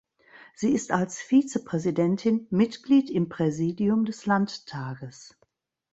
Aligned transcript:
Sie 0.55 0.71
ist 0.73 0.89
als 0.89 1.21
Vizepräsidentin 1.21 2.47
Mitglied 2.49 3.11
im 3.11 3.29
Präsidium 3.29 4.05
des 4.05 4.25
Landtages. 4.25 5.37